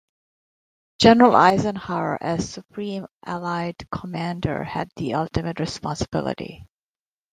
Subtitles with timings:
[0.99, 6.65] General Eisenhower, as Supreme Allied Commander, had the ultimate responsibility.